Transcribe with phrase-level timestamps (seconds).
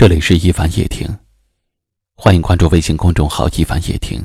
[0.00, 1.08] 这里是一凡夜听，
[2.14, 4.24] 欢迎关注微信公众号“一凡夜听”，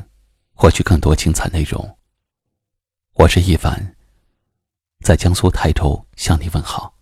[0.54, 1.98] 获取更多精彩内容。
[3.16, 3.96] 我是一凡，
[5.04, 6.94] 在江苏泰州向你问好。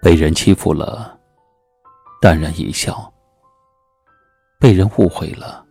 [0.00, 1.18] 被人欺负了，
[2.20, 3.12] 淡然一笑；
[4.60, 5.66] 被人误会了。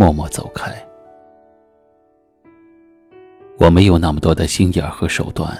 [0.00, 0.72] 默默走开。
[3.58, 5.52] 我没有那么多的心眼和手段，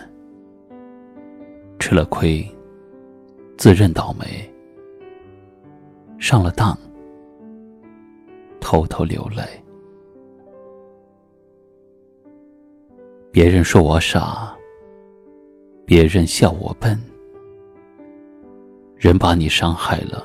[1.81, 2.49] 吃了亏，
[3.57, 4.49] 自认倒霉，
[6.21, 6.79] 上了当，
[8.61, 9.43] 偷偷流泪。
[13.33, 14.57] 别人说我傻，
[15.85, 16.97] 别人笑我笨，
[18.97, 20.25] 人把你伤害了，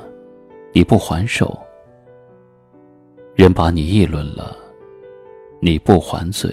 [0.71, 1.59] 你不还手。
[3.35, 4.55] 人把你议论了，
[5.59, 6.51] 你不还嘴，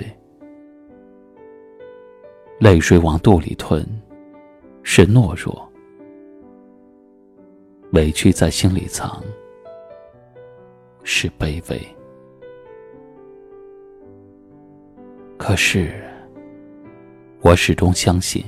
[2.59, 3.87] 泪水往肚里吞，
[4.82, 5.54] 是懦弱；
[7.93, 9.23] 委屈在心里藏，
[11.02, 11.79] 是卑微。
[15.37, 16.02] 可是，
[17.43, 18.43] 我始终相信，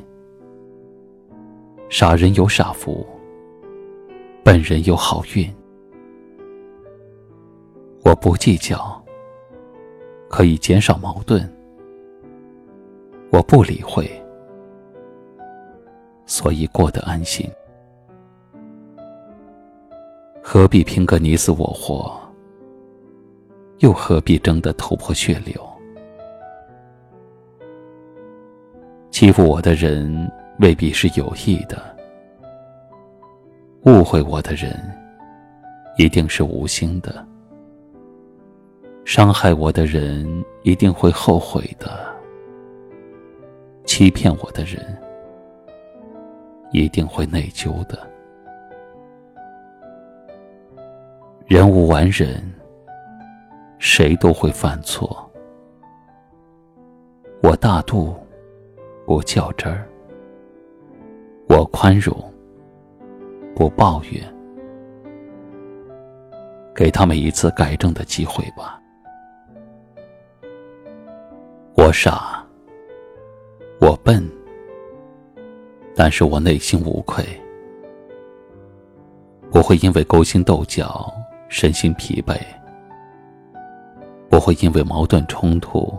[1.90, 3.06] 傻人有傻福，
[4.42, 5.54] 笨人有好运。
[8.22, 9.02] 不计较，
[10.30, 11.42] 可以减少矛盾；
[13.32, 14.08] 我不理会，
[16.24, 17.50] 所以过得安心。
[20.40, 22.16] 何必拼个你死我活？
[23.78, 25.60] 又何必争得头破血流？
[29.10, 31.82] 欺负我的人未必是有意的，
[33.84, 34.80] 误会我的人
[35.98, 37.26] 一定是无心的。
[39.04, 42.06] 伤害我的人一定会后悔的，
[43.84, 44.96] 欺骗我的人
[46.70, 47.98] 一定会内疚的。
[51.46, 52.42] 人无完人，
[53.78, 55.30] 谁都会犯错。
[57.42, 58.14] 我大度，
[59.04, 59.84] 不较真儿；
[61.48, 62.16] 我宽容，
[63.54, 64.22] 不抱怨。
[66.74, 68.81] 给他们一次改正的机会吧。
[71.92, 72.42] 我傻，
[73.78, 74.26] 我笨，
[75.94, 77.22] 但是我内心无愧，
[79.52, 81.12] 我会因为勾心斗角
[81.50, 82.40] 身心疲惫，
[84.30, 85.94] 我会因为矛盾冲突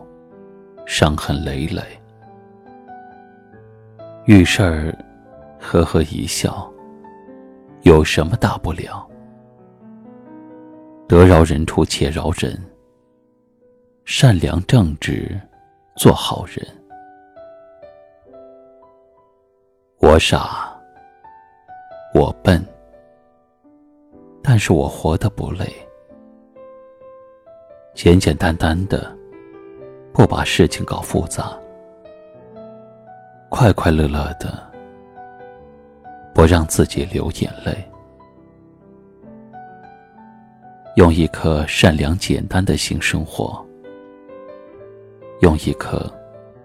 [0.88, 1.84] 伤痕累累。
[4.26, 4.98] 遇事儿
[5.60, 6.74] 呵呵一笑，
[7.84, 9.08] 有什么大不了？
[11.08, 12.60] 得饶人处且饶人，
[14.06, 15.40] 善良正直。
[15.96, 16.68] 做好人，
[20.00, 20.76] 我傻，
[22.16, 22.66] 我笨，
[24.42, 25.72] 但是我活得不累，
[27.94, 29.16] 简简单单的，
[30.12, 31.56] 不把事情搞复杂，
[33.50, 34.68] 快快乐乐的，
[36.34, 37.88] 不让自己流眼泪，
[40.96, 43.64] 用一颗善良简单的心生活。
[45.44, 46.10] 用一颗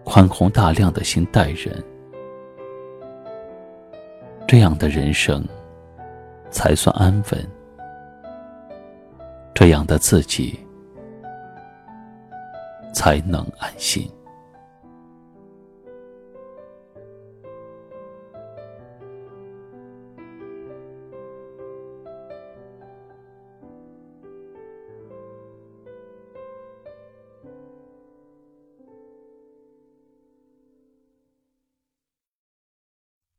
[0.04, 1.84] 宽宏大量的心待人，
[4.46, 5.44] 这样的人生
[6.48, 7.50] 才算安稳。
[9.52, 10.56] 这样的自己
[12.94, 14.08] 才能安心。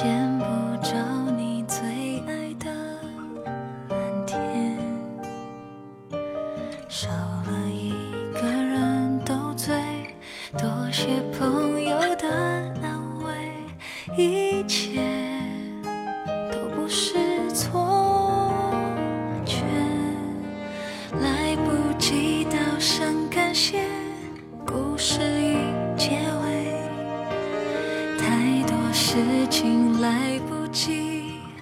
[0.00, 0.57] 见不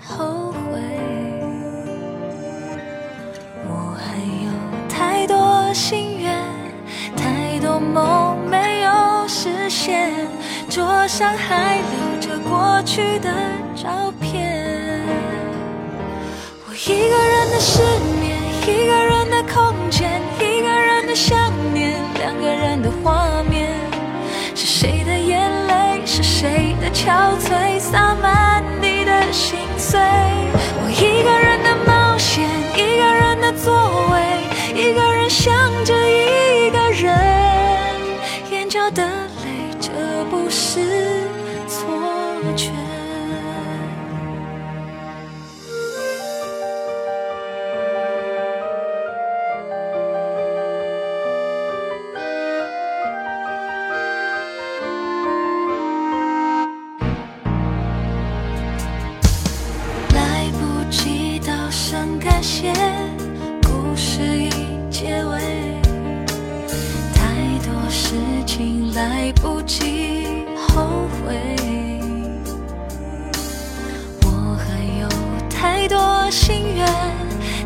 [0.08, 0.80] 后悔，
[3.64, 4.48] 我还有
[4.88, 6.32] 太多心愿，
[7.16, 10.10] 太多梦没有实现，
[10.68, 13.30] 桌上还留着过去的
[13.74, 15.02] 照片。
[16.66, 17.82] 我一个人的失
[18.20, 23.74] 眠，一个人的空间，一个人的想念，两个人的画面。
[24.54, 27.65] 是谁的眼泪，是谁的憔悴，
[29.86, 30.25] 心
[69.26, 71.34] 来不及后悔。
[74.22, 75.08] 我还有
[75.50, 76.86] 太多心愿，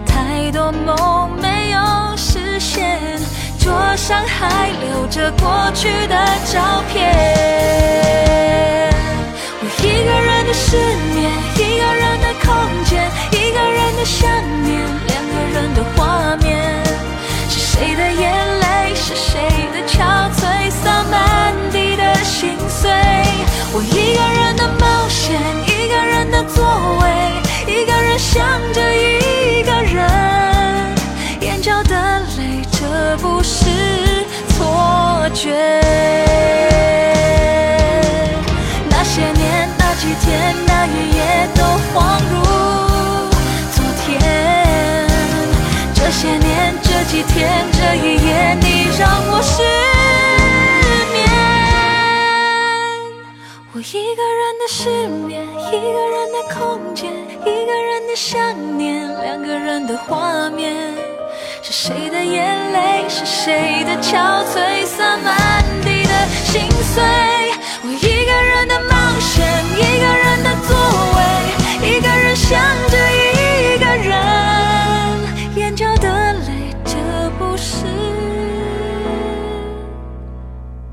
[0.07, 2.99] 太多梦没有实现，
[3.59, 6.17] 桌上还留着过去的
[6.51, 7.60] 照片。
[23.73, 23.87] 我一
[24.17, 26.65] 个人的冒险，一个人的座
[26.99, 27.07] 位，
[27.73, 30.05] 一个人想着一个人，
[31.41, 33.67] 眼角的泪，这不是
[34.49, 35.55] 错觉。
[38.89, 41.63] 那些年，那几天，那一夜都
[41.95, 42.43] 恍如
[43.71, 44.09] 昨天。
[45.95, 47.70] 这些年，这几天，
[56.61, 57.11] 空间，
[57.41, 58.39] 一个人的想
[58.77, 60.77] 念，两个人的画面。
[61.63, 66.13] 是谁的眼泪，是谁的憔悴，洒满地的
[66.45, 67.03] 心碎。
[67.83, 69.43] 我一个人的冒险，
[69.75, 70.77] 一个人的座
[71.17, 71.19] 位，
[71.89, 72.61] 一个人想
[72.91, 74.13] 着一个人，
[75.57, 76.93] 眼角的泪，这
[77.39, 77.87] 不是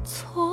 [0.05, 0.46] 错。